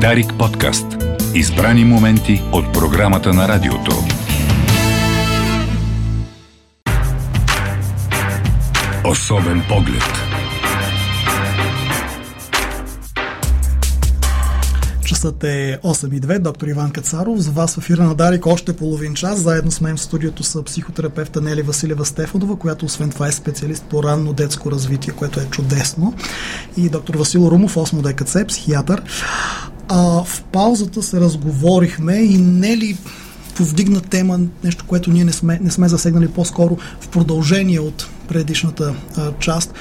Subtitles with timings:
[0.00, 0.86] Дарик подкаст.
[1.34, 3.92] Избрани моменти от програмата на радиото.
[9.04, 10.02] Особен поглед.
[15.04, 16.38] Часът е 8.02.
[16.38, 17.38] Доктор Иван Кацаров.
[17.38, 19.38] За вас в ефира на Дарик още половин час.
[19.38, 23.84] Заедно с мен в студиото са психотерапевта Нели Василева Стефанова, която освен това е специалист
[23.84, 26.14] по ранно детско развитие, което е чудесно.
[26.76, 29.02] И доктор Васил Румов, 8 ДКЦ, психиатър.
[29.88, 32.96] А, в паузата се разговорихме и Нели
[33.56, 38.94] повдигна тема, нещо, което ние не сме, не сме засегнали по-скоро в продължение от предишната
[39.16, 39.74] а, част,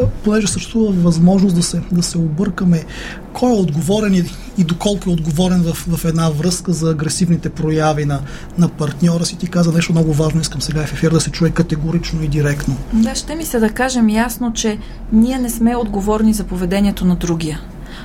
[0.00, 2.84] а, понеже съществува възможност да се, да се объркаме
[3.32, 4.24] кой е отговорен и,
[4.58, 8.20] и доколко е отговорен в, в една връзка за агресивните прояви на,
[8.58, 9.36] на партньора си.
[9.36, 12.76] Ти каза нещо много важно, искам сега в ефир да се чуе категорично и директно.
[12.92, 14.78] Да, ще ми се да кажем ясно, че
[15.12, 17.60] ние не сме отговорни за поведението на другия.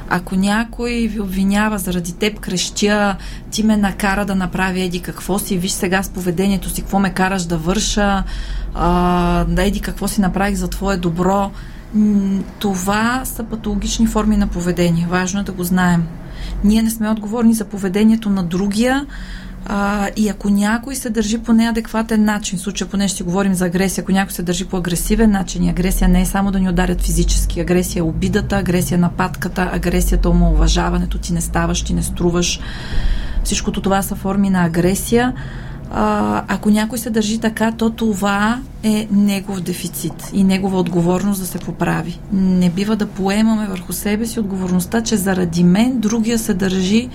[0.10, 3.16] Ако някой ви обвинява заради теб крещя,
[3.52, 7.14] ти ме накара да направя еди какво си, виж сега с поведението си, какво ме
[7.14, 8.24] караш да върша,
[8.74, 11.52] а, еди какво си направих за твое добро,
[12.60, 15.08] това са патологични форми на поведение.
[15.10, 16.08] Важно е да го знаем.
[16.64, 19.06] Ние не сме отговорни за поведението на другия,
[19.66, 23.54] а, и ако някой се държи по неадекватен начин, в случая поне ще си говорим
[23.54, 26.60] за агресия, ако някой се държи по агресивен начин, и агресия не е само да
[26.60, 31.94] ни ударят физически, агресия е обидата, агресия е нападката, агресията омалуважаването, ти не ставаш, ти
[31.94, 32.60] не струваш.
[33.44, 35.34] Всичкото това са форми на агресия.
[35.92, 41.48] А, ако някой се държи така, то това е негов дефицит и негова отговорност да
[41.48, 42.20] се поправи.
[42.34, 47.10] Не бива да поемаме върху себе си отговорността, че заради мен другия се държи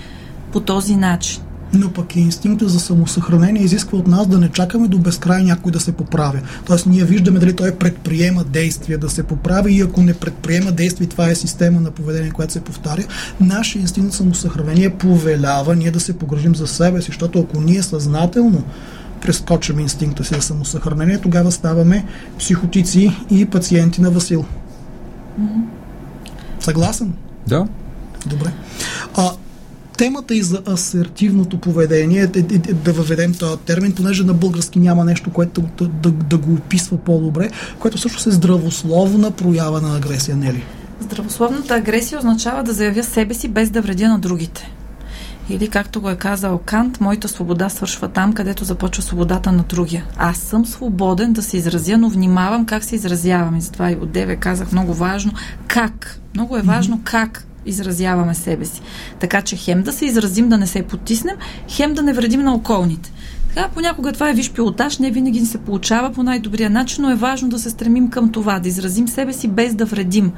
[0.51, 1.41] по този начин
[1.73, 5.71] но пък и инстинкта за самосъхранение изисква от нас да не чакаме до безкрай някой
[5.71, 6.39] да се поправя.
[6.65, 11.09] Тоест ние виждаме дали той предприема действия да се поправи и ако не предприема действия,
[11.09, 13.03] това е система на поведение, която се повтаря,
[13.39, 17.83] нашия инстинкт за самосъхранение повелява ние да се погрежим за себе си, защото ако ние
[17.83, 18.63] съзнателно
[19.21, 22.05] прескочим инстинкта си за самосъхранение, тогава ставаме
[22.39, 24.45] психотици и пациенти на Васил.
[26.59, 27.13] Съгласен?
[27.47, 27.67] Да.
[28.25, 28.51] Добре.
[29.17, 29.31] А,
[30.01, 34.79] темата и за асертивното поведение, е, е, е, да въведем този термин, понеже на български
[34.79, 39.97] няма нещо, което да, да, да го описва по-добре, което също е здравословна проява на
[39.97, 40.63] агресия, не ли?
[40.99, 44.71] Здравословната агресия означава да заявя себе си без да вредя на другите.
[45.49, 50.05] Или, както го е казал Кант, моята свобода свършва там, където започва свободата на другия.
[50.17, 53.55] Аз съм свободен да се изразя, но внимавам как се изразявам.
[53.57, 55.31] И затова и от Деве казах много важно
[55.67, 56.19] как.
[56.35, 58.81] Много е важно как изразяваме себе си.
[59.19, 61.35] Така че хем да се изразим, да не се потиснем,
[61.67, 63.11] хем да не вредим на околните.
[63.55, 67.11] Така, понякога това е виж пилотаж, не винаги ни се получава по най-добрия начин, но
[67.11, 70.31] е важно да се стремим към това, да изразим себе си без да вредим.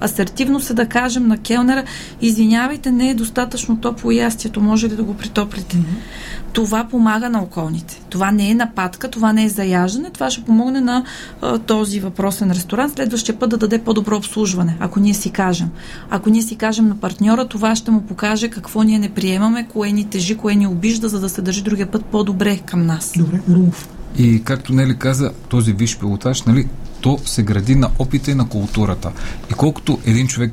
[0.00, 1.84] Асертивно се да кажем на келнера,
[2.20, 5.76] извинявайте, не е достатъчно топло ястието, може ли да го притоплите?
[5.76, 8.02] Mm-hmm това помага на околните.
[8.08, 11.04] Това не е нападка, това не е заяждане, това ще помогне на
[11.42, 15.68] а, този въпросен ресторант следващия път да даде по-добро обслужване, ако ние си кажем.
[16.10, 19.92] Ако ние си кажем на партньора, това ще му покаже какво ние не приемаме, кое
[19.92, 23.12] ни тежи, кое ни обижда, за да се държи другия път по-добре към нас.
[23.16, 23.88] Добре, Румов.
[24.18, 26.68] И както Нели каза, този виш пилотаж, нали,
[27.00, 29.12] то се гради на опита и на културата.
[29.50, 30.52] И колкото един човек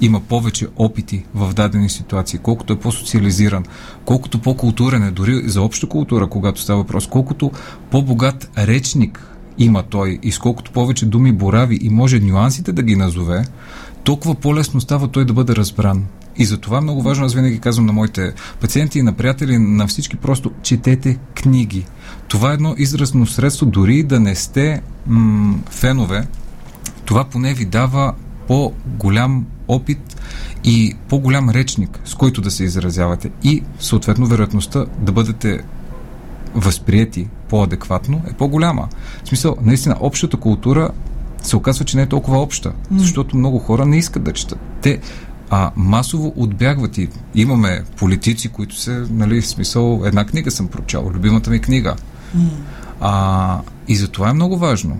[0.00, 3.64] има повече опити в дадени ситуации, колкото е по-социализиран,
[4.04, 7.50] колкото по-културен е, дори за обща култура, когато става въпрос, колкото
[7.90, 9.26] по-богат речник
[9.58, 13.44] има той и сколкото повече думи борави и може нюансите да ги назове,
[14.04, 16.04] толкова по-лесно става той да бъде разбран.
[16.36, 19.58] И за това е много важно, аз винаги казвам на моите пациенти и на приятели,
[19.58, 21.86] на всички просто четете книги.
[22.28, 26.26] Това е едно изразно средство, дори да не сте м- фенове,
[27.04, 28.14] това поне ви дава
[28.48, 30.20] по-голям опит
[30.64, 35.60] и по-голям речник, с който да се изразявате и съответно вероятността да бъдете
[36.54, 38.88] възприяти по-адекватно е по-голяма.
[39.24, 40.90] В смисъл, наистина, общата култура
[41.42, 44.58] се оказва, че не е толкова обща, защото много хора не искат да четат.
[44.82, 45.00] Те
[45.50, 51.10] а, масово отбягват и имаме политици, които се, нали, в смисъл, една книга съм прочел,
[51.14, 51.96] любимата ми книга.
[53.00, 54.98] А, и за това е много важно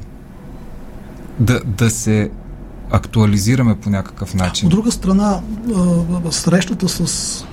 [1.41, 2.31] да, да се
[2.91, 4.67] актуализираме по някакъв начин.
[4.67, 5.41] От друга страна,
[6.31, 7.45] срещата с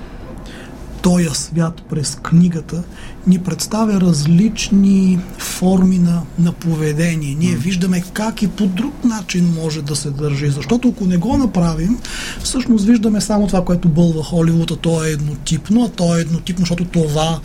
[1.02, 2.82] този свят през книгата
[3.26, 7.34] ни представя различни форми на, на поведение.
[7.34, 10.50] Ние виждаме как и по друг начин може да се държи.
[10.50, 11.98] Защото ако не го направим,
[12.42, 16.62] всъщност виждаме само това, което бълва Холивуд, а то е еднотипно, а то е еднотипно,
[16.62, 17.40] защото това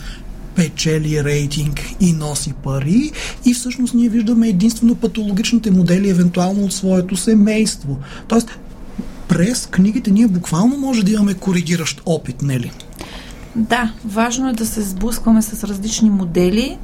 [0.56, 3.10] печели рейтинг и носи пари
[3.44, 7.98] и всъщност ние виждаме единствено патологичните модели евентуално от своето семейство.
[8.28, 8.58] Тоест,
[9.28, 12.72] през книгите ние буквално може да имаме коригиращ опит, не ли?
[13.56, 16.78] Да, важно е да се сблъскваме с различни модели.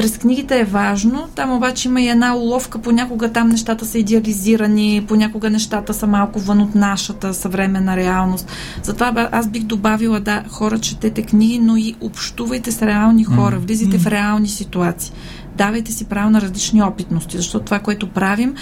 [0.00, 5.04] През книгите е важно, там обаче има и една уловка, понякога там нещата са идеализирани,
[5.08, 8.48] понякога нещата са малко вън от нашата съвременна реалност.
[8.82, 13.98] Затова аз бих добавила, да, хора четете книги, но и общувайте с реални хора, влизайте
[13.98, 14.02] mm-hmm.
[14.02, 15.12] в реални ситуации
[15.60, 18.54] давайте си право на различни опитности, защото това, което правим,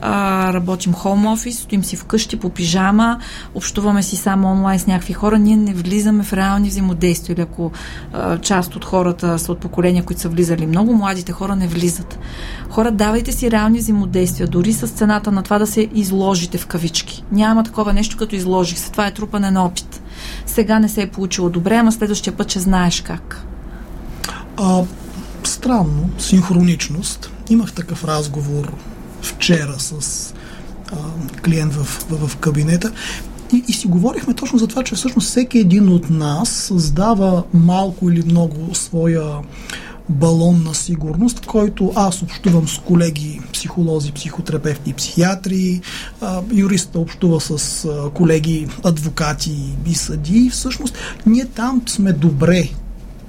[0.00, 3.18] а, работим хоум офис, стоим си вкъщи по пижама,
[3.54, 7.34] общуваме си само онлайн с някакви хора, ние не влизаме в реални взаимодействия.
[7.34, 7.70] Или ако
[8.12, 12.18] а, част от хората са от поколения, които са влизали много, младите хора не влизат.
[12.70, 17.24] Хора, давайте си реални взаимодействия, дори с цената на това да се изложите в кавички.
[17.32, 18.92] Няма такова нещо, като изложих се.
[18.92, 20.02] Това е трупане на опит.
[20.46, 23.46] Сега не се е получило добре, ама следващия път ще знаеш как.
[25.60, 27.30] Странно, синхроничност.
[27.50, 28.72] Имах такъв разговор
[29.22, 30.34] вчера с
[30.92, 30.96] а,
[31.44, 32.92] клиент в, в, в кабинета
[33.52, 38.10] и, и си говорихме точно за това, че всъщност всеки един от нас създава малко
[38.10, 39.24] или много своя
[40.08, 45.80] балон на сигурност, който аз общувам с колеги, психолози, психотерапевти психиатри,
[46.52, 50.50] юриста общува с колеги, адвокати и съди.
[50.52, 50.94] Всъщност,
[51.26, 52.70] ние там сме добре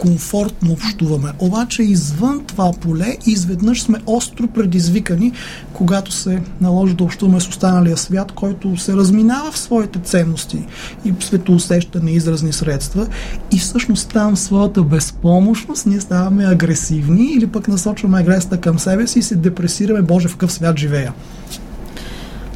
[0.02, 1.32] комфортно общуваме.
[1.40, 5.32] Обаче извън това поле изведнъж сме остро предизвикани,
[5.74, 10.66] когато се наложи да общуваме с останалия свят, който се разминава в своите ценности
[11.06, 13.08] и светоусещане, изразни средства
[13.52, 19.20] и всъщност там своята безпомощност ние ставаме агресивни или пък насочваме агресията към себе си
[19.20, 21.14] и се депресираме, Боже, в какъв свят живея.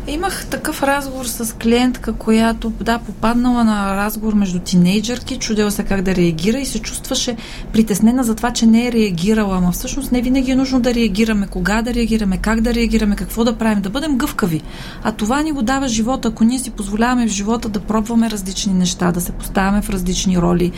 [0.07, 6.01] Имах такъв разговор с клиентка, която да, попаднала на разговор между тинейджърки, чудела се как
[6.01, 7.35] да реагира и се чувстваше
[7.73, 9.57] притеснена за това, че не е реагирала.
[9.57, 11.47] Ама всъщност не винаги е нужно да реагираме.
[11.47, 14.61] Кога да реагираме, как да реагираме, какво да правим, да бъдем гъвкави.
[15.03, 16.27] А това ни го дава живота.
[16.27, 20.37] Ако ние си позволяваме в живота да пробваме различни неща, да се поставяме в различни
[20.37, 20.71] роли,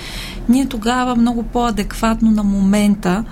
[0.49, 3.23] ние тогава много по-адекватно на момента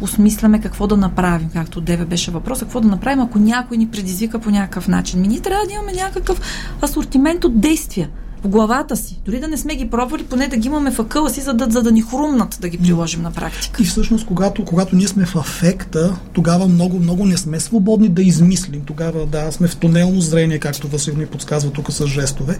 [0.00, 4.38] осмисляме какво да направим, както Деве беше въпрос, какво да направим, ако някой ни предизвика
[4.38, 5.20] по някакъв начин.
[5.20, 6.40] Ми ние трябва да имаме някакъв
[6.82, 8.08] асортимент от действия
[8.44, 9.20] в главата си.
[9.24, 11.66] Дори да не сме ги пробвали, поне да ги имаме в акъла си, за да,
[11.70, 13.82] за да ни хрумнат да ги приложим на практика.
[13.82, 18.22] И всъщност, когато, когато ние сме в афекта, тогава много, много не сме свободни да
[18.22, 18.80] измислим.
[18.86, 22.58] Тогава, да, сме в тунелно зрение, както Васил ми подсказва тук с жестове.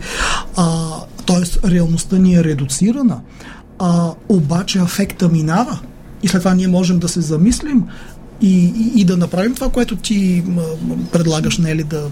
[0.56, 0.90] А,
[1.26, 3.20] тоест, реалността ни е редуцирана.
[3.78, 5.80] А, обаче афекта минава
[6.24, 7.84] и след това ние можем да се замислим
[8.40, 10.44] и, и, и да направим това, което ти
[11.12, 12.10] предлагаш, не ли, да,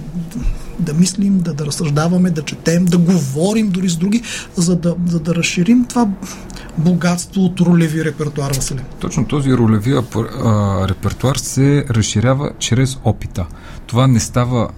[0.79, 4.23] да мислим, да, да разсъждаваме, да четем, да говорим дори с други,
[4.57, 6.09] за да, за да разширим това
[6.79, 8.85] богатство от ролеви репертуар, Василе.
[9.01, 9.95] Точно този ролеви
[10.89, 13.47] репертуар се разширява чрез опита.
[13.87, 14.69] Това не става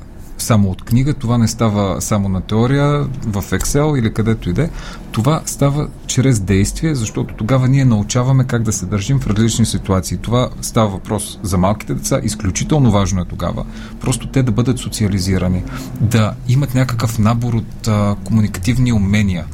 [0.44, 4.70] само от книга, това не става само на теория, в Excel или където иде.
[5.12, 10.18] Това става чрез действие, защото тогава ние научаваме как да се държим в различни ситуации.
[10.18, 12.20] Това става въпрос за малките деца.
[12.22, 13.64] Изключително важно е тогава.
[14.00, 15.62] Просто те да бъдат социализирани,
[16.00, 19.44] да имат някакъв набор от а, комуникативни умения,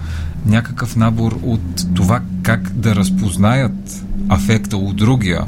[0.46, 5.46] някакъв набор от това как да разпознаят афекта от другия,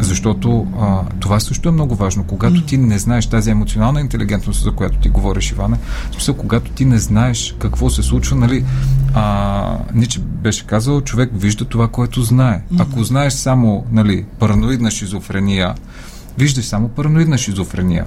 [0.00, 2.24] защото а, това също е много важно.
[2.24, 5.76] Когато ти не знаеш тази емоционална интелигентност, за която ти говориш, Иване,
[6.10, 8.64] в смисъл, когато ти не знаеш какво се случва, нали,
[9.14, 12.62] а, Ниче беше казал, човек вижда това, което знае.
[12.78, 15.74] Ако знаеш само нали, параноидна шизофрения,
[16.38, 18.04] виждаш само параноидна шизофрения.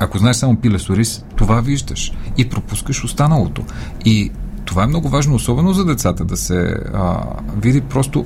[0.00, 3.64] Ако знаеш само пилесорис, това виждаш и пропускаш останалото.
[4.04, 4.30] И
[4.64, 7.22] това е много важно, особено за децата, да се а,
[7.56, 8.24] види просто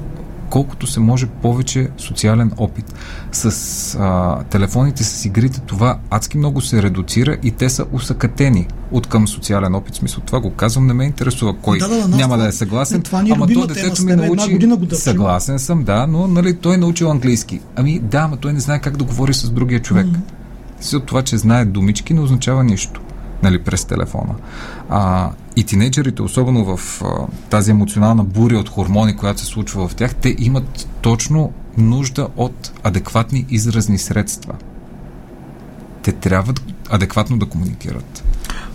[0.50, 2.94] колкото се може повече социален опит.
[3.32, 9.06] С а, телефоните, с игрите, това адски много се редуцира и те са усъкатени от
[9.06, 9.94] към социален опит.
[9.94, 12.96] Смисъл, това го казвам, не ме интересува кой да, да, да, няма да е съгласен.
[12.96, 14.58] Не, това ни е ама то детето ми научи.
[14.58, 17.60] Да съгласен съм, да, но нали, той е научил английски.
[17.76, 20.06] Ами да, ама той не знае как да говори с другия човек.
[20.06, 21.06] Mm-hmm.
[21.06, 23.00] Това, че знае думички, не означава нищо
[23.42, 24.34] нали, през телефона.
[24.88, 29.94] А, и тинейджерите, особено в а, тази емоционална буря от хормони, която се случва в
[29.94, 34.54] тях, те имат точно нужда от адекватни изразни средства.
[36.02, 36.54] Те трябва
[36.90, 38.24] адекватно да комуникират.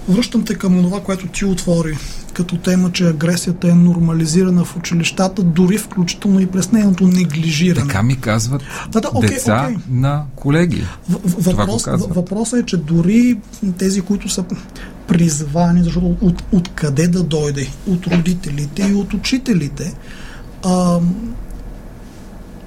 [0.10, 1.98] Връщам те към това, което ти отвори
[2.34, 7.88] като тема, че агресията е нормализирана в училищата, дори включително и през нейното неглижиране.
[7.88, 9.78] Така ми казват да, да, okay, деца okay.
[9.90, 10.86] на колеги.
[11.10, 13.38] въпрос, въпросът е, че дори
[13.78, 14.46] тези, които са
[15.08, 17.68] призвани, защото от, от къде да дойде?
[17.88, 19.94] От родителите и от учителите.
[20.66, 21.00] А,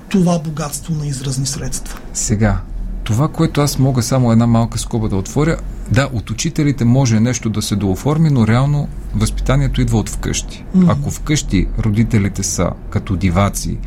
[0.08, 1.98] това богатство на изразни средства.
[2.12, 2.60] Сега,
[3.04, 5.56] това, което аз мога само една малка скоба да отворя,
[5.92, 10.64] Да, от учителите може нещо да се дооформи, но реално възпитанието идва от вкъщи.
[10.76, 10.92] Mm-hmm.
[10.92, 13.78] Ако вкъщи родителите са като диваци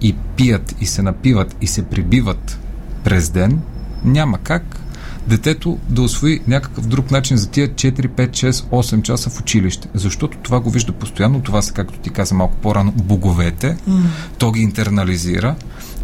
[0.00, 2.58] и пият и се напиват и се прибиват
[3.04, 3.60] през ден,
[4.04, 4.80] няма как
[5.26, 9.88] детето да освои някакъв друг начин за тия 4, 5, 6, 8 часа в училище.
[9.94, 14.02] Защото това го вижда постоянно, това са, както ти каза малко по-рано, боговете, mm.
[14.38, 15.54] то ги интернализира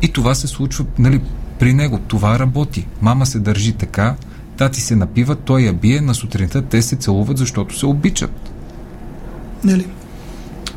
[0.03, 1.21] и това се случва нали,
[1.59, 1.99] при него.
[2.09, 2.87] Това работи.
[3.01, 4.15] Мама се държи така,
[4.57, 8.53] тати се напива, той я бие, на сутринта те се целуват, защото се обичат.
[9.65, 9.87] Нали?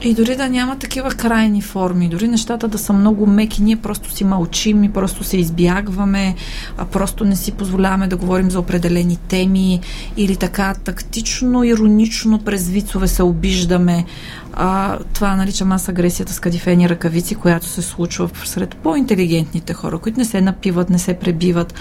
[0.02, 4.12] И дори да няма такива крайни форми, дори нещата да са много меки, ние просто
[4.12, 6.36] си мълчим и просто се избягваме,
[6.78, 9.80] а просто не си позволяваме да говорим за определени теми
[10.18, 14.06] или така тактично, иронично през вицове се обиждаме.
[14.54, 20.20] А, това наричам аз агресията с кадифени ръкавици, която се случва сред по-интелигентните хора, които
[20.20, 21.74] не се напиват, не се пребиват.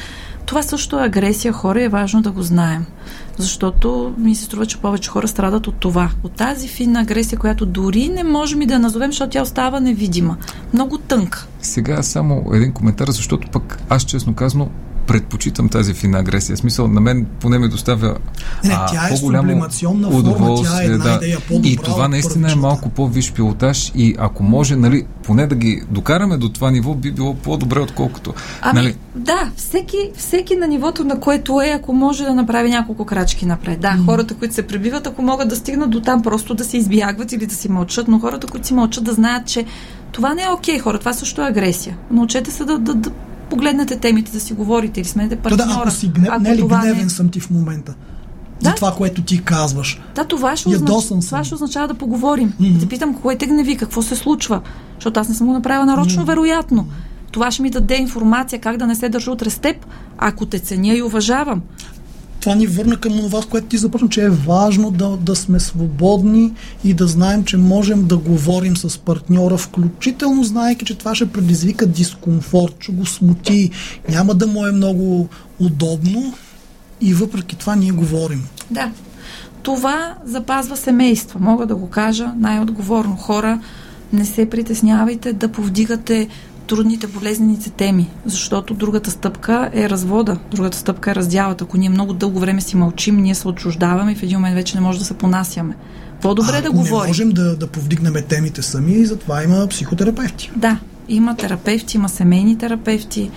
[0.48, 2.86] Това също е агресия, хора, е важно да го знаем.
[3.36, 6.10] Защото ми се струва, че повече хора страдат от това.
[6.22, 10.36] От тази финна агресия, която дори не можем и да назовем, защото тя остава невидима.
[10.72, 11.46] Много тънка.
[11.62, 14.68] Сега само един коментар, защото пък аз честно казано
[15.08, 16.56] предпочитам тази фина агресия.
[16.56, 18.16] В смисъл, на мен поне ми доставя
[18.64, 19.66] не, а, тя е по-голямо
[20.10, 20.86] удоволствие.
[20.86, 21.20] Тя е да.
[21.22, 25.82] идея и това наистина е малко по-виш пилотаж и ако може, нали, поне да ги
[25.90, 28.34] докараме до това ниво, би било по-добре, отколкото.
[28.62, 28.96] Ами, нали?
[29.14, 33.80] да, всеки, всеки на нивото, на което е, ако може да направи няколко крачки напред.
[33.80, 34.04] Да, mm.
[34.04, 37.46] хората, които се пребиват, ако могат да стигнат до там, просто да се избягват или
[37.46, 39.64] да си мълчат, но хората, които си мълчат, да знаят, че
[40.12, 41.96] това не е окей, okay, хора, това също е агресия.
[42.10, 43.10] Научете се да, да, да
[43.50, 45.68] погледнете темите, да си говорите или сменете партньора.
[45.68, 47.10] Да, ако си гнев, ако не ли гневен не...
[47.10, 47.94] съм ти в момента?
[48.62, 48.68] Да?
[48.68, 50.00] За това, което ти казваш.
[50.14, 51.26] Да, това ще, означ...
[51.26, 52.52] това ще означава да поговорим.
[52.52, 52.72] Mm-hmm.
[52.72, 54.60] Да те питам кое те гневи, какво се случва.
[54.94, 56.26] Защото аз не съм го направила нарочно, mm-hmm.
[56.26, 56.86] вероятно.
[57.30, 59.86] Това ще ми даде информация как да не се държа утре с теб,
[60.18, 61.62] ако те ценя и уважавам
[62.48, 66.52] това ни върна към това, което ти започна, че е важно да, да сме свободни
[66.84, 71.86] и да знаем, че можем да говорим с партньора, включително знаеки, че това ще предизвика
[71.86, 73.70] дискомфорт, че го смути,
[74.08, 75.28] няма да му е много
[75.60, 76.34] удобно
[77.00, 78.42] и въпреки това ние говорим.
[78.70, 78.90] Да.
[79.62, 81.40] Това запазва семейства.
[81.40, 83.16] Мога да го кажа най-отговорно.
[83.16, 83.60] Хора,
[84.12, 86.28] не се притеснявайте да повдигате
[86.68, 91.64] трудните, болезнените теми, защото другата стъпка е развода, другата стъпка е раздялата.
[91.64, 94.76] Ако ние много дълго време си мълчим, ние се отчуждаваме и в един момент вече
[94.76, 95.76] не може да се понасяме.
[96.22, 97.02] По-добре а, да говорим.
[97.02, 100.50] Не можем да, да повдигнем темите сами и затова има психотерапевти.
[100.56, 103.30] Да, има терапевти, има семейни терапевти.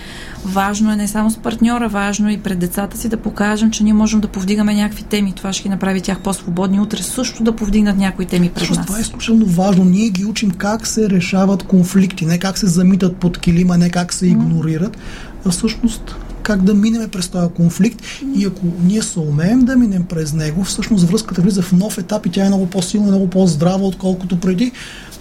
[0.45, 3.83] Важно е не само с партньора, важно е и пред децата си да покажем, че
[3.83, 5.33] ние можем да повдигаме някакви теми.
[5.33, 6.79] Това ще ги направи тях по-свободни.
[6.79, 8.85] Утре също да повдигнат някои теми пред нас.
[8.85, 9.85] Това е изключително важно.
[9.85, 14.13] Ние ги учим как се решават конфликти, не как се замитат под килима, не как
[14.13, 14.97] се игнорират,
[15.45, 18.01] а всъщност как да минем през този конфликт
[18.35, 22.25] и ако ние се умеем да минем през него, всъщност връзката влиза в нов етап
[22.25, 24.71] и тя е много по-силна, много по-здрава, отколкото преди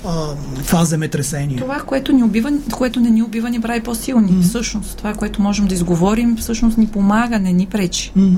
[0.06, 0.34] а,
[0.66, 1.56] това земетресение.
[1.56, 4.32] Това, което, ни убива, което не ни убива, ни прави по-силни.
[4.32, 4.48] Mm-hmm.
[4.48, 8.12] Всъщност, това, което можем да изговорим, всъщност ни помага, не ни пречи.
[8.16, 8.36] Mm-hmm.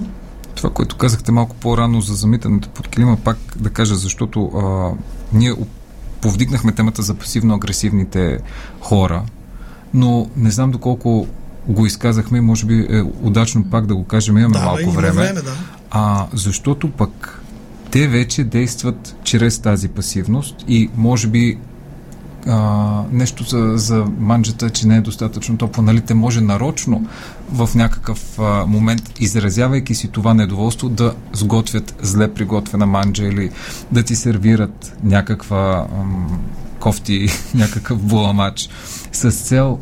[0.55, 4.91] Това, което казахте малко по-рано за замитането под клима, пак да кажа, защото а,
[5.33, 5.55] ние
[6.21, 8.39] повдигнахме темата за пасивно-агресивните
[8.81, 9.23] хора,
[9.95, 11.27] но не знам доколко
[11.69, 15.13] го изказахме, може би е удачно пак да го кажем, имаме да, малко време.
[15.13, 15.53] време да.
[15.91, 17.42] А, защото пък
[17.93, 21.59] те вече действат чрез тази пасивност и може би
[22.47, 25.83] а, нещо за, за манджата, че не е достатъчно топло.
[25.83, 27.07] Нали, те може нарочно
[27.53, 33.51] в някакъв а, момент, изразявайки си това недоволство, да сготвят зле приготвена манджа или
[33.93, 36.41] да ти сервират някаква ам,
[36.81, 38.69] кофти, някакъв буламач
[39.13, 39.79] с цел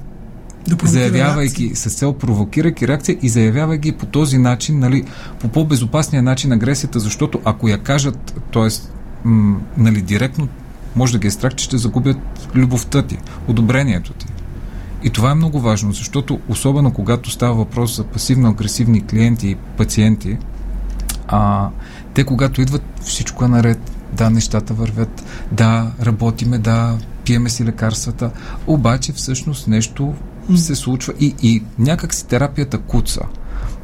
[0.69, 1.91] да заявявайки реакция.
[1.91, 5.05] с цел провокирайки реакция и заявявайки по този начин, нали,
[5.41, 8.69] по по-безопасния начин агресията, защото ако я кажат, т.е.
[9.25, 10.49] М- нали, директно,
[10.97, 12.19] може да ги е страх, че ще загубят
[12.55, 14.27] любовта ти, одобрението ти.
[15.03, 20.39] И това е много важно, защото особено когато става въпрос за пасивно-агресивни клиенти и пациенти,
[21.29, 21.69] а,
[22.15, 28.31] те когато идват, всичко е наред, да, нещата вървят, да, работиме, да, пиеме си лекарствата,
[28.67, 30.15] обаче всъщност нещо
[30.57, 33.21] се случва и, и някак си терапията куца.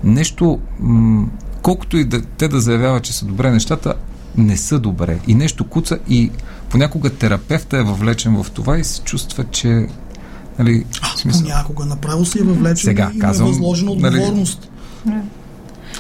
[0.05, 1.27] Нещо, м-
[1.63, 3.95] колкото и да, те да заявяват, че са добре нещата,
[4.37, 5.19] не са добре.
[5.27, 6.31] И нещо куца и
[6.71, 9.87] понякога терапевта е въвлечен в това и се чувства, че
[10.59, 11.43] Нали, а, смисъл...
[11.43, 14.71] Понякога направо си е въвлечен Сега, и казвам, е възложена нали, отговорност.
[15.07, 15.21] Нали,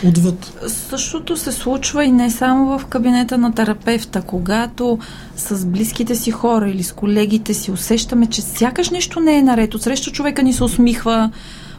[0.04, 0.52] отвъд.
[0.66, 4.98] Същото се случва и не само в кабинета на терапевта, когато
[5.36, 9.74] с близките си хора или с колегите си усещаме, че сякаш нещо не е наред.
[9.74, 11.30] Отсреща човека ни се усмихва,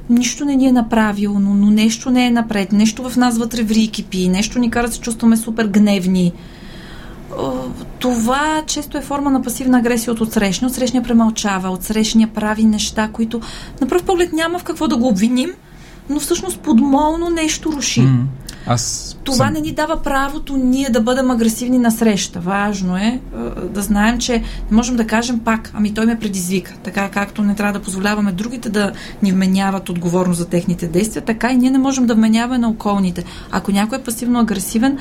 [0.09, 3.63] нищо не ни е направило, но, но нещо не е напред, нещо в нас вътре
[3.63, 6.33] ври кипи, нещо ни кара да се чувстваме супер гневни.
[7.99, 10.69] Това често е форма на пасивна агресия от отсрещния.
[10.69, 13.41] Отсрещния премълчава, отсрещния прави неща, които
[13.81, 15.49] на пръв поглед няма в какво да го обвиним,
[16.09, 18.01] но всъщност подмолно нещо руши.
[18.01, 18.23] Mm.
[18.67, 19.53] Аз Това съм...
[19.53, 22.39] не ни дава правото ние да бъдем агресивни на среща.
[22.39, 23.19] Важно е
[23.73, 24.33] да знаем, че
[24.71, 26.73] не можем да кажем пак, ами той ме предизвика.
[26.83, 28.91] Така както не трябва да позволяваме другите да
[29.23, 33.23] ни вменяват отговорност за техните действия, така и ние не можем да вменяваме на околните.
[33.51, 34.97] Ако някой е пасивно агресивен,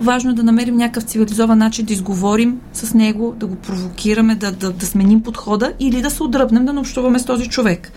[0.00, 4.52] важно е да намерим някакъв цивилизован начин да изговорим с него, да го провокираме, да,
[4.52, 7.92] да, да сменим подхода или да се отдръпнем да не общуваме с този човек.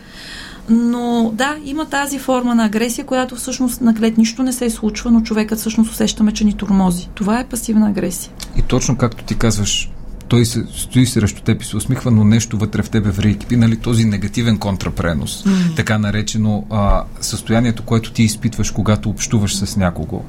[0.69, 5.11] Но да, има тази форма на агресия, която всъщност наглед нищо не се е случва,
[5.11, 7.09] но човекът всъщност усещаме, че ни тормози.
[7.15, 8.31] Това е пасивна агресия.
[8.57, 9.91] И точно както ти казваш,
[10.27, 13.55] той се, стои срещу теб и се усмихва, но нещо вътре в тебе ври екипи,
[13.55, 15.75] нали, този негативен контрапренос, mm.
[15.75, 20.23] така наречено а, състоянието, което ти изпитваш, когато общуваш с някого.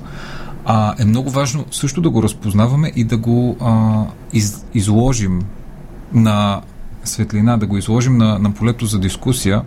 [0.64, 5.42] А, е много важно също да го разпознаваме и да го а, из, изложим
[6.12, 6.60] на
[7.04, 9.62] светлина, да го изложим на, на полето за дискусия,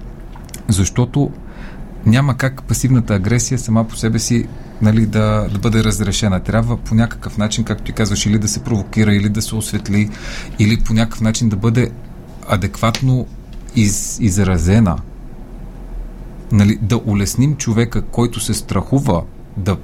[0.67, 1.32] защото
[2.05, 4.48] няма как пасивната агресия сама по себе си
[4.82, 6.39] нали, да, да бъде разрешена.
[6.39, 10.10] Трябва по някакъв начин, както ти казваш, или да се провокира, или да се осветли,
[10.60, 11.91] или по някакъв начин да бъде
[12.50, 13.27] адекватно
[13.75, 14.98] из, изразена.
[16.51, 19.24] Нали, да улесним човека, който се страхува
[19.58, 19.77] да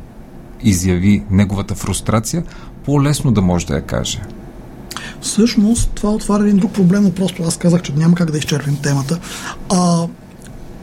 [0.63, 2.43] изяви неговата фрустрация,
[2.85, 4.21] по-лесно да може да я каже.
[5.21, 8.77] Всъщност, това отваря един друг проблем, но просто аз казах, че няма как да изчерпим
[8.77, 9.19] темата.
[9.69, 10.07] А,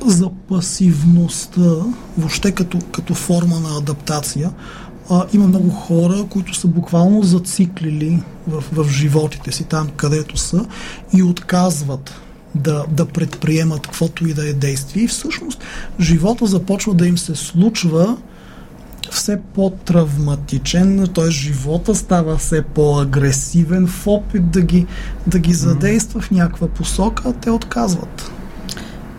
[0.07, 1.71] за пасивността,
[2.19, 4.51] въобще като, като форма на адаптация,
[5.11, 10.67] а, има много хора, които са буквално зациклили в, в животите си, там където са,
[11.15, 12.15] и отказват
[12.55, 15.03] да, да предприемат каквото и да е действие.
[15.03, 15.65] И всъщност
[16.01, 18.17] живота започва да им се случва
[19.11, 21.31] все по-травматичен, т.е.
[21.31, 24.87] живота става все по-агресивен в опит да ги,
[25.27, 28.31] да ги задейства в някаква посока, а те отказват.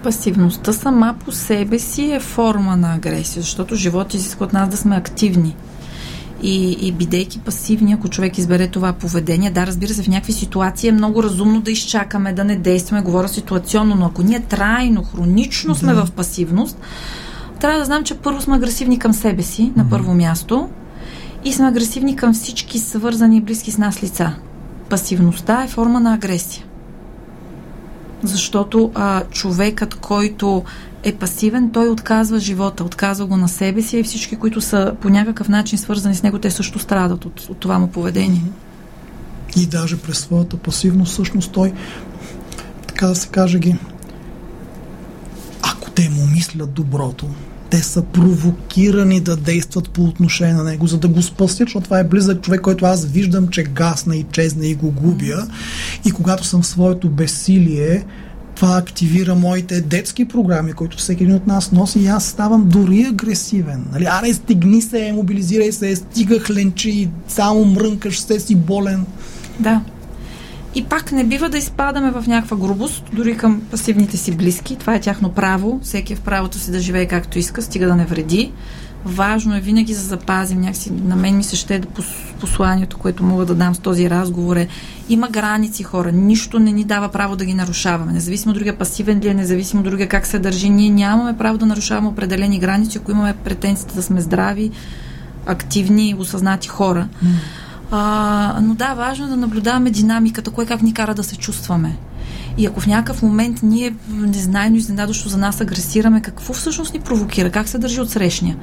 [0.03, 4.77] Пасивността сама по себе си е форма на агресия, защото живот изисква от нас да
[4.77, 5.55] сме активни.
[6.41, 10.89] И, и бидейки пасивни, ако човек избере това поведение, да, разбира се, в някакви ситуации
[10.89, 15.75] е много разумно да изчакаме, да не действаме, говоря ситуационно, но ако ние трайно, хронично
[15.75, 16.05] сме да.
[16.05, 16.77] в пасивност,
[17.59, 20.69] трябва да знам, че първо сме агресивни към себе си, на първо място,
[21.45, 24.33] и сме агресивни към всички свързани и близки с нас лица.
[24.89, 26.63] Пасивността е форма на агресия.
[28.23, 30.63] Защото а, човекът, който
[31.03, 35.09] е пасивен, той отказва живота, отказва го на себе си и всички, които са по
[35.09, 38.43] някакъв начин свързани с него, те също страдат от, от това му поведение.
[39.57, 41.73] И даже през своята пасивност, всъщност той,
[42.87, 43.75] така да се каже ги,
[45.61, 47.29] ако те му мислят доброто,
[47.69, 51.99] те са провокирани да действат по отношение на него, за да го спасят, защото това
[51.99, 55.47] е близък човек, който аз виждам, че гасна и чезне и го губя.
[56.05, 58.05] И когато съм в своето безсилие,
[58.55, 63.03] това активира моите детски програми, които всеки един от нас носи и аз ставам дори
[63.03, 63.85] агресивен.
[63.91, 64.05] Нали?
[64.05, 69.05] Аре, стигни се, мобилизирай се, стига хленчи, само мрънкаш, се си болен.
[69.59, 69.81] Да.
[70.77, 74.75] И пак не бива да изпадаме в някаква грубост, дори към пасивните си близки.
[74.75, 75.79] Това е тяхно право.
[75.83, 78.51] Всеки е в правото си да живее както иска, стига да не вреди.
[79.05, 80.91] Важно е винаги да запазим някакси.
[80.91, 81.87] На мен ми се ще да
[82.39, 84.67] посланието, което мога да дам с този разговор е
[85.09, 86.11] има граници хора.
[86.11, 88.13] Нищо не ни дава право да ги нарушаваме.
[88.13, 92.07] Независимо другия пасивен ли е, независимо другия как се държи, ние нямаме право да нарушаваме
[92.07, 94.71] определени граници, ако имаме претенцията да сме здрави,
[95.45, 97.07] активни, осъзнати хора.
[97.25, 97.27] Mm.
[97.91, 101.97] А, но да, важно е да наблюдаваме динамиката, кое как ни кара да се чувстваме.
[102.57, 107.49] И ако в някакъв момент ние незнайно изненадващо за нас агресираме, какво всъщност ни провокира,
[107.49, 108.57] как се държи от срещния?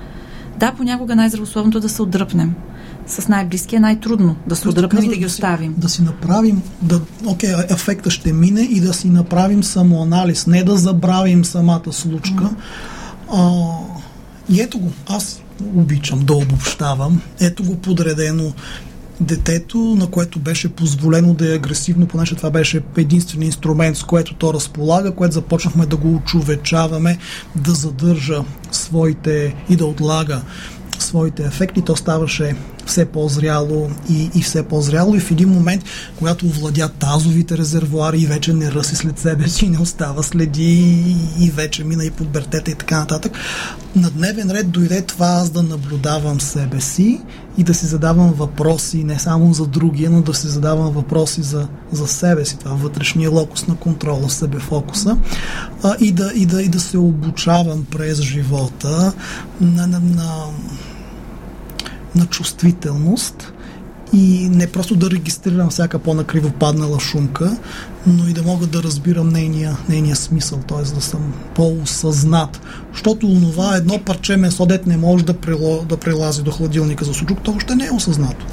[0.59, 2.55] Да, понякога най-здравословното е да се отдръпнем.
[3.07, 5.69] С най-близки е най-трудно да се отдръпнем и да ги оставим.
[5.73, 10.47] Да си, да си направим, да, окей, ефекта ще мине и да си направим самоанализ,
[10.47, 12.45] не да забравим самата случка.
[12.45, 12.55] Mm.
[13.33, 13.63] А,
[14.49, 15.41] и ето го, аз
[15.75, 17.21] обичам да обобщавам.
[17.41, 18.53] Ето го подредено
[19.25, 24.35] детето, на което беше позволено да е агресивно, понеже това беше единствен инструмент, с което
[24.35, 27.19] то разполага, което започнахме да го очовечаваме,
[27.57, 30.43] да задържа своите и да отлага
[30.99, 31.83] своите ефекти.
[31.83, 35.85] То ставаше все по-зряло и, и все по-зряло и в един момент,
[36.19, 41.45] когато овладя тазовите резервуари и вече не ръси след себе си, не остава следи и,
[41.45, 43.33] и вече мина и пубертета и така нататък,
[43.97, 47.21] на дневен ред дойде това аз да наблюдавам себе си
[47.59, 51.69] и да си задавам въпроси не само за другия, но да си задавам въпроси за,
[51.93, 52.59] за себе си.
[52.59, 55.17] Това е вътрешния локус на контрола, себефокуса
[55.83, 59.13] а, и, да, и, да, и да се обучавам през живота
[59.61, 60.45] на, на, на
[62.15, 63.53] на чувствителност
[64.13, 67.57] и не просто да регистрирам всяка по-накриво паднала шумка,
[68.07, 70.95] но и да мога да разбирам нейния, нейния смисъл, т.е.
[70.95, 72.61] да съм по-осъзнат.
[72.93, 77.15] Защото онова едно парче месо, дет не може да, прило, да прилази до хладилника за
[77.15, 78.47] суджук, то още не е осъзнато.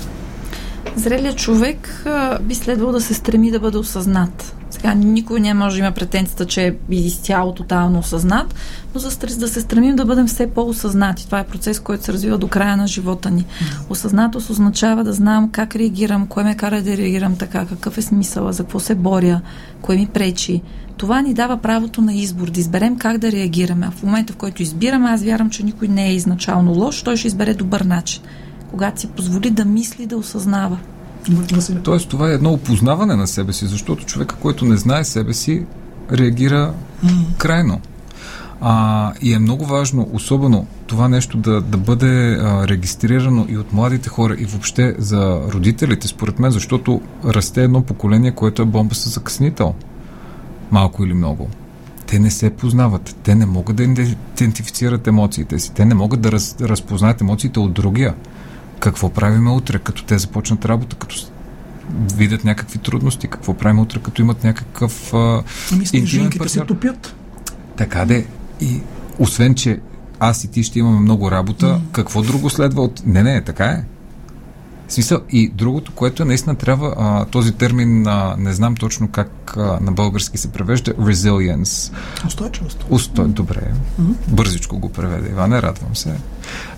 [0.96, 4.56] Зрелият човек а, би следвал да се стреми да бъде осъзнат.
[4.70, 8.56] Сега никой не може да има претенцията, че е изцяло тотално осъзнат,
[8.94, 11.26] но за да се стремим да бъдем все по-осъзнати.
[11.26, 13.46] Това е процес, който се развива до края на живота ни.
[13.90, 18.52] Осъзнатост означава да знам как реагирам, кое ме кара да реагирам така, какъв е смисъл,
[18.52, 19.42] за какво се боря,
[19.82, 20.62] кое ми пречи.
[20.98, 23.86] Това ни дава правото на избор, да изберем как да реагираме.
[23.88, 27.18] А в момента, в който избираме, аз вярвам, че никой не е изначално лош, той
[27.18, 28.22] ще избере добър начин
[28.72, 30.78] когато си позволи да мисли, да осъзнава.
[31.84, 35.66] Тоест, това е едно опознаване на себе си, защото човека, който не знае себе си,
[36.12, 36.74] реагира
[37.06, 37.38] mm.
[37.38, 37.82] крайно.
[38.62, 43.74] А, и е много важно, особено това нещо да, да бъде а, регистрирано и от
[43.74, 48.96] младите хора, и въобще за родителите, според мен, защото расте едно поколение, което е бомба
[48.96, 49.74] с закъснител.
[50.72, 51.50] Малко или много.
[52.08, 53.16] Те не се познават.
[53.24, 55.72] Те не могат да идентифицират емоциите си.
[55.74, 58.14] Те не могат да раз, разпознаят емоциите от другия
[58.82, 61.16] какво правиме утре, като те започнат работа, като
[62.16, 67.16] видят някакви трудности, какво правим утре, като имат някакъв а, ами, интимен се топят.
[67.78, 68.26] Така де.
[68.62, 68.82] И
[69.20, 69.80] освен, че
[70.20, 71.80] аз и ти ще имаме много работа, mm.
[71.92, 73.02] какво друго следва от...
[73.06, 73.84] Не, не, така е.
[74.92, 79.80] Смисъл, и другото, което наистина трябва, а, този термин, а, не знам точно как а,
[79.82, 81.94] на български се превежда, resilience.
[82.28, 82.86] Устойчивост.
[82.90, 83.28] Устой...
[83.28, 83.62] Добре.
[84.02, 84.14] Mm-hmm.
[84.28, 85.30] Бързичко го преведе.
[85.30, 86.14] Иване, радвам се.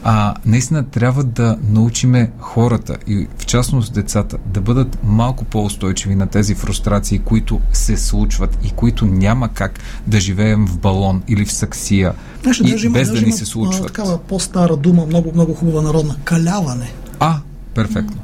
[0.03, 6.27] А, наистина трябва да научиме хората и в частност децата да бъдат малко по-устойчиви на
[6.27, 11.51] тези фрустрации, които се случват и които няма как да живеем в балон или в
[11.51, 13.87] саксия Знаеш, и без да ни се случват.
[13.87, 16.15] Такава по-стара дума, много, много хубава народна.
[16.23, 16.91] Каляване.
[17.19, 17.37] А,
[17.75, 18.17] Перфектно.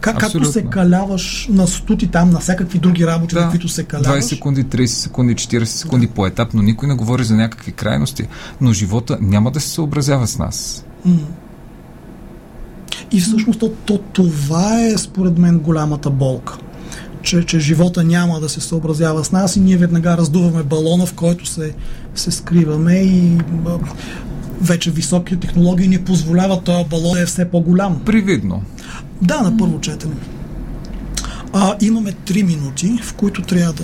[0.00, 3.84] Как, както се каляваш на стути там, на всякакви други работи, да, на които се
[3.84, 4.24] каляваш.
[4.24, 6.12] 20 секунди, 30 секунди, 40 секунди да.
[6.12, 6.62] по-етапно.
[6.62, 8.24] Никой не говори за някакви крайности,
[8.60, 10.84] но живота няма да се съобразява с нас.
[13.12, 16.58] И всъщност то, то, това е според мен голямата болка.
[17.22, 21.14] Че, че живота няма да се съобразява с нас и ние веднага раздуваме балона, в
[21.14, 21.74] който се,
[22.14, 23.38] се скриваме и
[24.60, 28.00] вече високи технологии ни позволяват този балон да е все по-голям.
[28.04, 28.62] Привидно.
[29.22, 30.14] Да, на първо четене.
[31.52, 33.82] А, имаме три минути, в които трябва да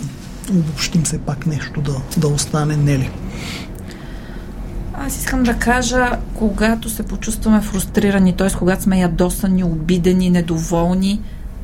[0.51, 3.11] обобщим все пак нещо да, да остане Нели.
[4.94, 8.49] Аз искам да кажа, когато се почувстваме фрустрирани, т.е.
[8.59, 11.20] когато сме ядосани, обидени, недоволни,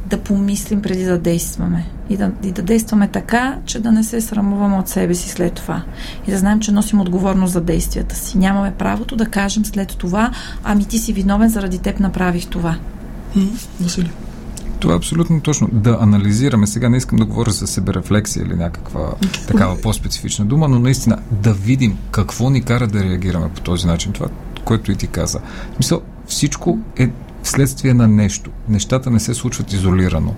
[0.06, 1.86] да помислим преди да действаме.
[2.10, 5.52] И да, и да действаме така, че да не се срамуваме от себе си след
[5.52, 5.82] това.
[6.28, 8.38] И да знаем, че носим отговорност за действията си.
[8.38, 10.30] Нямаме правото да кажем след това,
[10.64, 12.76] ами ти си виновен, заради теб направих това.
[13.80, 14.10] Васили.
[14.80, 15.68] Това е абсолютно точно.
[15.72, 16.66] Да анализираме.
[16.66, 19.12] Сега не искам да говоря за себерефлексия или някаква
[19.48, 24.12] такава по-специфична дума, но наистина да видим какво ни кара да реагираме по този начин.
[24.12, 24.26] Това,
[24.64, 25.38] което и ти каза.
[25.72, 27.10] В смисъл, всичко е
[27.42, 28.50] вследствие на нещо.
[28.68, 30.34] Нещата не се случват изолирано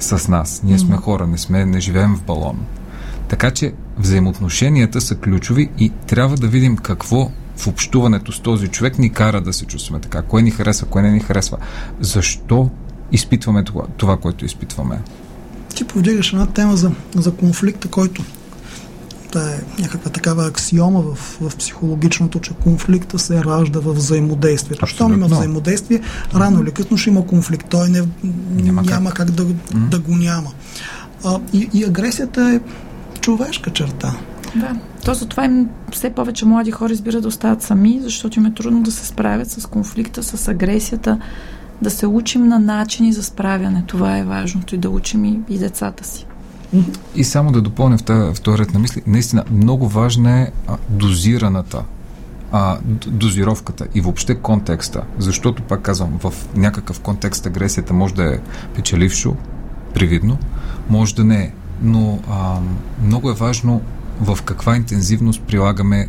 [0.00, 0.60] с нас.
[0.64, 2.58] Ние сме хора, не, сме, не живеем в балон.
[3.28, 8.98] Така че взаимоотношенията са ключови и трябва да видим какво в общуването с този човек
[8.98, 10.22] ни кара да се чувстваме така.
[10.22, 11.56] Кое ни харесва, кое не ни харесва.
[12.00, 12.70] Защо
[13.12, 15.00] изпитваме това, това което изпитваме?
[15.74, 18.24] Ти повдигаш една тема за, за конфликта, който
[19.30, 24.86] това е някаква такава аксиома в, в психологичното, че конфликта се ражда в взаимодействието.
[24.86, 26.00] Щом има взаимодействие,
[26.34, 27.66] рано или късно ще има конфликт.
[27.70, 28.02] Той не,
[28.50, 29.88] няма, няма как, как да, mm-hmm.
[29.88, 30.50] да го няма.
[31.24, 32.60] А, и, и агресията е
[33.20, 34.14] човешка черта.
[34.56, 34.76] Да.
[35.04, 38.82] То затова им все повече млади хора избират да остават сами, защото им е трудно
[38.82, 41.18] да се справят с конфликта, с агресията,
[41.82, 43.84] да се учим на начини за справяне.
[43.86, 46.26] Това е важното и да учим и, и децата си.
[47.14, 50.50] И само да допълня в този ред на мисли, наистина много важна е
[50.88, 51.84] дозираната
[52.52, 58.38] а, дозировката и въобще контекста, защото, пак казвам, в някакъв контекст агресията може да е
[58.74, 59.36] печелившо,
[59.94, 60.38] привидно,
[60.90, 62.58] може да не е, но а,
[63.04, 63.80] много е важно
[64.20, 66.08] в каква интензивност прилагаме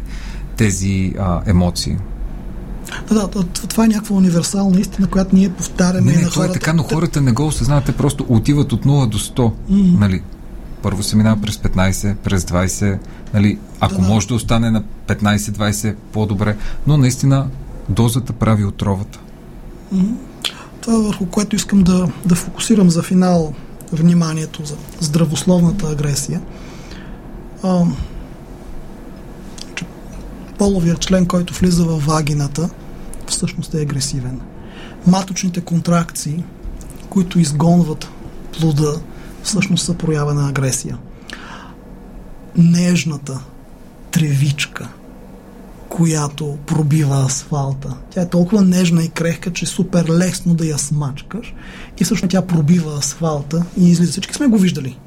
[0.57, 1.97] тези а, емоции.
[3.09, 6.57] Да, да, това е някаква универсална истина, която ние повтаряме не, не, на това хората.
[6.57, 9.33] е така, но хората не го осъзнават, те просто отиват от 0 до 100.
[9.35, 9.99] Mm-hmm.
[9.99, 10.21] Нали?
[10.81, 12.99] Първо се минава през 15, през 20,
[13.33, 13.59] нали?
[13.79, 17.47] ако да, може да остане на 15-20, по-добре, но наистина
[17.89, 19.19] дозата прави отровата.
[19.93, 20.15] Mm-hmm.
[20.81, 23.53] Това върху което искам да, да фокусирам за финал
[23.91, 26.41] вниманието за здравословната агресия.
[27.63, 27.83] А,
[29.75, 29.85] че
[30.57, 32.69] половият член, който влиза в вагината,
[33.27, 34.41] всъщност е агресивен.
[35.07, 36.43] Маточните контракции,
[37.09, 38.09] които изгонват
[38.59, 38.99] плода,
[39.43, 40.97] всъщност са проява на агресия.
[42.57, 43.39] Нежната
[44.11, 44.89] тревичка,
[45.89, 47.97] която пробива асфалта.
[48.09, 51.53] Тя е толкова нежна и крехка, че е супер лесно да я смачкаш
[51.99, 54.11] и всъщност тя пробива асфалта и излиза.
[54.11, 54.97] Всички сме го виждали.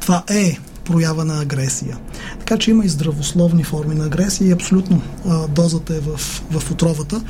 [0.00, 1.98] Това е проява на агресия.
[2.38, 6.16] Така че има и здравословни форми на агресия и абсолютно а, дозата е в,
[6.50, 7.20] в отровата.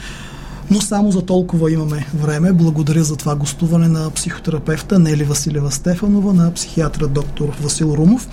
[0.71, 2.53] Но само за толкова имаме време.
[2.53, 8.29] Благодаря за това гостуване на психотерапевта Нели Василева Стефанова, на психиатра доктор Васил Румов.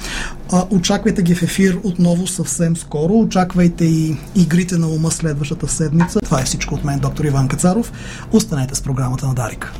[0.51, 3.13] А, очаквайте ги в ефир отново съвсем скоро.
[3.13, 6.19] Очаквайте и игрите на ума следващата седмица.
[6.19, 7.91] Това е всичко от мен, доктор Иван Кацаров.
[8.31, 9.73] Останете с програмата на Дарик.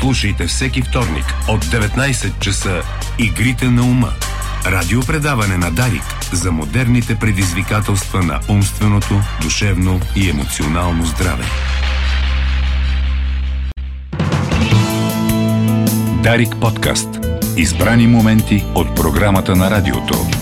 [0.00, 2.82] Слушайте всеки вторник от 19 часа
[3.18, 4.12] Игрите на ума.
[4.66, 11.44] Радиопредаване на Дарик за модерните предизвикателства на умственото, душевно и емоционално здраве.
[16.22, 17.08] Дарик подкаст.
[17.56, 20.37] Избрани моменти от програмата на радиото.